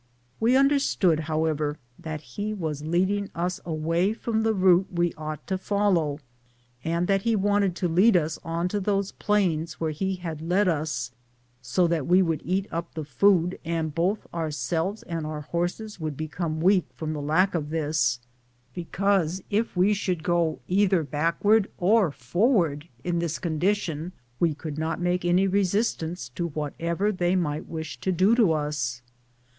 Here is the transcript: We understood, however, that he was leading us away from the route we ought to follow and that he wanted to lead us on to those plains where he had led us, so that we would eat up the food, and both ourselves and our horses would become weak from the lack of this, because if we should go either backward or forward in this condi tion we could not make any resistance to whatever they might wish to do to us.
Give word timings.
We 0.39 0.57
understood, 0.57 1.19
however, 1.29 1.77
that 1.99 2.21
he 2.21 2.55
was 2.55 2.81
leading 2.81 3.29
us 3.35 3.59
away 3.63 4.13
from 4.13 4.41
the 4.41 4.55
route 4.55 4.87
we 4.91 5.13
ought 5.13 5.45
to 5.45 5.59
follow 5.59 6.17
and 6.83 7.05
that 7.05 7.21
he 7.21 7.35
wanted 7.35 7.75
to 7.75 7.87
lead 7.87 8.17
us 8.17 8.39
on 8.43 8.67
to 8.69 8.79
those 8.79 9.11
plains 9.11 9.73
where 9.79 9.91
he 9.91 10.15
had 10.15 10.41
led 10.41 10.67
us, 10.67 11.11
so 11.61 11.85
that 11.85 12.07
we 12.07 12.23
would 12.23 12.41
eat 12.43 12.67
up 12.71 12.95
the 12.95 13.05
food, 13.05 13.59
and 13.63 13.93
both 13.93 14.25
ourselves 14.33 15.03
and 15.03 15.27
our 15.27 15.41
horses 15.41 15.99
would 15.99 16.17
become 16.17 16.61
weak 16.61 16.87
from 16.95 17.13
the 17.13 17.21
lack 17.21 17.53
of 17.53 17.69
this, 17.69 18.19
because 18.73 19.43
if 19.51 19.77
we 19.77 19.93
should 19.93 20.23
go 20.23 20.57
either 20.67 21.03
backward 21.03 21.69
or 21.77 22.09
forward 22.09 22.87
in 23.03 23.19
this 23.19 23.37
condi 23.37 23.75
tion 23.75 24.13
we 24.39 24.55
could 24.55 24.79
not 24.79 24.99
make 24.99 25.23
any 25.23 25.45
resistance 25.45 26.27
to 26.29 26.47
whatever 26.47 27.11
they 27.11 27.35
might 27.35 27.67
wish 27.67 27.99
to 27.99 28.11
do 28.11 28.33
to 28.33 28.51
us. 28.51 29.03